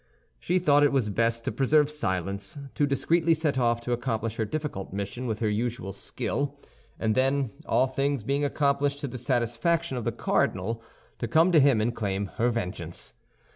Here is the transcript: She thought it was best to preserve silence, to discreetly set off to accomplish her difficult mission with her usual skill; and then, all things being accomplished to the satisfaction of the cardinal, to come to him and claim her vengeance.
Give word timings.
She 0.39 0.57
thought 0.57 0.81
it 0.81 0.91
was 0.91 1.09
best 1.09 1.43
to 1.45 1.51
preserve 1.51 1.87
silence, 1.87 2.57
to 2.73 2.87
discreetly 2.87 3.35
set 3.35 3.59
off 3.59 3.81
to 3.81 3.91
accomplish 3.91 4.37
her 4.37 4.45
difficult 4.45 4.91
mission 4.91 5.27
with 5.27 5.37
her 5.41 5.47
usual 5.51 5.91
skill; 5.93 6.59
and 6.99 7.13
then, 7.13 7.51
all 7.67 7.85
things 7.85 8.23
being 8.23 8.43
accomplished 8.43 8.97
to 9.01 9.07
the 9.07 9.19
satisfaction 9.19 9.97
of 9.97 10.03
the 10.03 10.11
cardinal, 10.11 10.81
to 11.19 11.27
come 11.27 11.51
to 11.51 11.59
him 11.59 11.79
and 11.79 11.95
claim 11.95 12.31
her 12.37 12.49
vengeance. 12.49 13.13